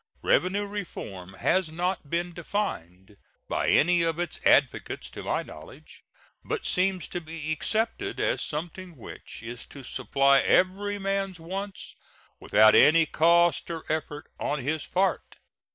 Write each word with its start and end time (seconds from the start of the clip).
Revenue 0.23 0.65
reform 0.65 1.35
has 1.35 1.71
not 1.71 2.09
been 2.09 2.33
defined 2.33 3.17
by 3.47 3.67
any 3.67 4.01
of 4.01 4.17
its 4.17 4.39
advocates 4.43 5.11
to 5.11 5.21
my 5.21 5.43
knowledge, 5.43 6.03
but 6.43 6.65
seems 6.65 7.07
to 7.09 7.21
be 7.21 7.51
accepted 7.51 8.19
as 8.19 8.41
something 8.41 8.97
which 8.97 9.43
is 9.43 9.63
to 9.65 9.83
supply 9.83 10.39
every 10.39 10.97
man's 10.97 11.39
wants 11.39 11.93
without 12.39 12.73
any 12.73 13.05
cost 13.05 13.69
or 13.69 13.83
effort 13.91 14.25
on 14.39 14.57
his 14.63 14.87
part. 14.87 15.35